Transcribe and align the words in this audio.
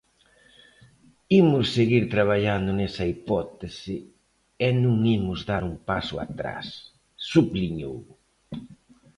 "Imos 1.41 1.65
seguir 1.77 2.03
traballando 2.15 2.69
nesa 2.73 3.03
hipótese 3.11 3.95
e 4.67 4.69
non 4.83 4.97
imos 5.17 5.39
dar 5.49 5.63
un 5.71 5.75
paso 5.89 6.15
atrás", 6.25 6.67
subliñou. 7.31 7.95